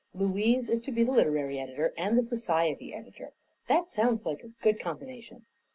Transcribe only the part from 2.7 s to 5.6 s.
editor. That sounds like a good combination."